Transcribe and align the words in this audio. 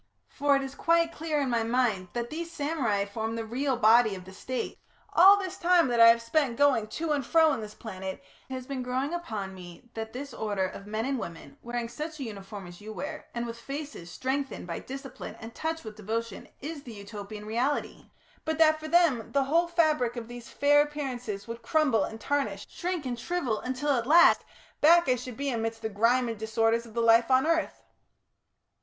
For 0.29 0.55
it 0.55 0.63
is 0.63 0.73
quite 0.73 1.11
clear, 1.11 1.39
in 1.41 1.51
my 1.51 1.61
mind, 1.61 2.07
that 2.13 2.31
these 2.31 2.51
samurai 2.51 3.05
form 3.05 3.35
the 3.35 3.45
real 3.45 3.77
body 3.77 4.15
of 4.15 4.25
the 4.25 4.33
State. 4.33 4.79
All 5.13 5.37
this 5.37 5.57
time 5.57 5.89
that 5.89 5.99
I 5.99 6.07
have 6.07 6.23
spent 6.23 6.57
going 6.57 6.87
to 6.87 7.11
and 7.11 7.23
fro 7.23 7.53
in 7.53 7.61
this 7.61 7.75
planet, 7.75 8.19
it 8.49 8.53
has 8.55 8.65
been 8.65 8.81
growing 8.81 9.13
upon 9.13 9.53
me 9.53 9.91
that 9.93 10.11
this 10.11 10.33
order 10.33 10.65
of 10.65 10.87
men 10.87 11.05
and 11.05 11.19
women, 11.19 11.59
wearing 11.61 11.87
such 11.87 12.19
a 12.19 12.23
uniform 12.23 12.65
as 12.65 12.81
you 12.81 12.91
wear, 12.91 13.27
and 13.35 13.45
with 13.45 13.59
faces 13.59 14.09
strengthened 14.09 14.65
by 14.65 14.79
discipline 14.79 15.35
and 15.39 15.53
touched 15.53 15.83
with 15.85 15.97
devotion, 15.97 16.47
is 16.61 16.81
the 16.81 16.93
Utopian 16.93 17.45
reality; 17.45 18.09
but 18.43 18.57
that 18.57 18.79
for 18.79 18.87
them, 18.87 19.31
the 19.33 19.43
whole 19.43 19.67
fabric 19.67 20.15
of 20.15 20.27
these 20.27 20.49
fair 20.49 20.81
appearances 20.81 21.47
would 21.47 21.61
crumble 21.61 22.05
and 22.05 22.19
tarnish, 22.19 22.65
shrink 22.67 23.05
and 23.05 23.19
shrivel, 23.19 23.59
until 23.59 23.91
at 23.91 24.07
last, 24.07 24.43
back 24.81 25.07
I 25.07 25.13
should 25.15 25.37
be 25.37 25.51
amidst 25.51 25.83
the 25.83 25.89
grime 25.89 26.27
and 26.27 26.39
disorders 26.39 26.87
of 26.87 26.95
the 26.95 27.01
life 27.01 27.29
of 27.29 27.45
earth. 27.45 27.83